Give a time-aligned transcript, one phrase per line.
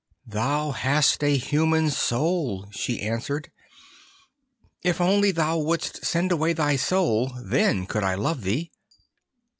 [0.25, 3.51] 'Thou hast a human soul,' she answered.
[4.81, 8.71] 'If only thou wouldst send away thy soul, then could I love thee.